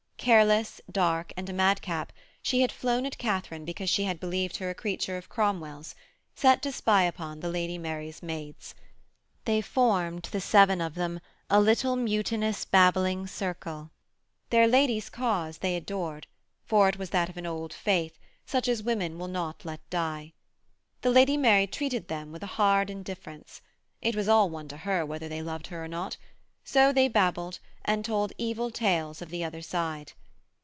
Careless, 0.23 0.79
dark, 0.91 1.33
and 1.35 1.49
a 1.49 1.53
madcap, 1.53 2.13
she 2.43 2.61
had 2.61 2.71
flown 2.71 3.07
at 3.07 3.17
Katharine 3.17 3.65
because 3.65 3.89
she 3.89 4.03
had 4.03 4.19
believed 4.19 4.57
her 4.57 4.69
a 4.69 4.75
creature 4.75 5.17
of 5.17 5.29
Cromwell's, 5.29 5.95
set 6.35 6.61
to 6.61 6.71
spy 6.71 7.01
upon 7.05 7.39
the 7.39 7.49
Lady 7.49 7.79
Mary's 7.79 8.21
maids. 8.21 8.75
They 9.45 9.61
formed, 9.61 10.21
the 10.31 10.39
seven 10.39 10.79
of 10.79 10.93
them, 10.93 11.21
a 11.49 11.59
little, 11.59 11.95
mutinous, 11.95 12.65
babbling 12.65 13.25
circle. 13.25 13.89
Their 14.51 14.67
lady's 14.67 15.09
cause 15.09 15.57
they 15.57 15.75
adored, 15.75 16.27
for 16.65 16.87
it 16.87 16.99
was 16.99 17.09
that 17.09 17.27
of 17.29 17.37
an 17.37 17.47
Old 17.47 17.73
Faith, 17.73 18.19
such 18.45 18.67
as 18.67 18.83
women 18.83 19.17
will 19.17 19.27
not 19.27 19.65
let 19.65 19.81
die. 19.89 20.33
The 21.01 21.09
Lady 21.09 21.35
Mary 21.35 21.65
treated 21.65 22.09
them 22.09 22.31
with 22.31 22.43
a 22.43 22.61
hard 22.61 22.91
indifference: 22.91 23.59
it 24.03 24.15
was 24.15 24.29
all 24.29 24.51
one 24.51 24.67
to 24.67 24.77
her 24.77 25.03
whether 25.03 25.27
they 25.27 25.41
loved 25.41 25.65
her 25.67 25.83
or 25.83 25.87
not; 25.87 26.17
so 26.63 26.93
they 26.93 27.07
babbled, 27.07 27.57
and 27.83 28.05
told 28.05 28.31
evil 28.37 28.69
tales 28.69 29.19
of 29.19 29.29
the 29.29 29.43
other 29.43 29.63
side. 29.63 30.13